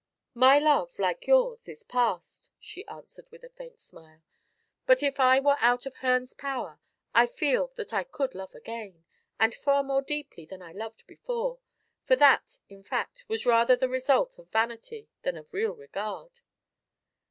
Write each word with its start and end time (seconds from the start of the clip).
"My 0.33 0.57
love, 0.57 0.97
like 0.97 1.27
yours, 1.27 1.67
is 1.69 1.83
past," 1.83 2.49
she 2.59 2.87
answered, 2.87 3.29
with 3.29 3.43
a 3.43 3.49
faint 3.49 3.83
smile; 3.83 4.23
"but 4.87 5.03
if 5.03 5.19
I 5.19 5.39
were 5.39 5.57
out 5.59 5.85
of 5.85 5.97
Herne's 5.97 6.33
power 6.33 6.79
I 7.13 7.27
feel 7.27 7.71
that 7.75 7.93
I 7.93 8.03
could 8.03 8.33
love 8.33 8.55
again, 8.55 9.05
and 9.39 9.53
far 9.53 9.83
more 9.83 10.01
deeply 10.01 10.47
than 10.47 10.59
I 10.63 10.71
loved 10.71 11.05
before 11.05 11.59
for 12.03 12.15
that, 12.15 12.57
in 12.67 12.81
fact, 12.81 13.25
was 13.27 13.45
rather 13.45 13.75
the 13.75 13.89
result 13.89 14.39
of 14.39 14.49
vanity 14.49 15.07
than 15.21 15.37
of 15.37 15.53
real 15.53 15.73
regard." 15.75 16.31